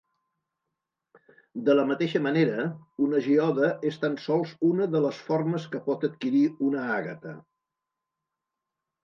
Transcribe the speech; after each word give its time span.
De 1.67 1.75
la 1.75 1.83
mateixa 1.89 2.21
manera, 2.27 2.65
una 3.09 3.21
geoda 3.25 3.69
és 3.91 3.99
tan 4.05 4.17
sols 4.25 4.55
una 4.71 4.89
de 4.97 5.03
les 5.05 5.21
formes 5.29 5.69
que 5.77 5.83
pot 5.91 6.09
adquirir 6.09 6.43
una 6.71 6.89
àgata. 6.97 7.37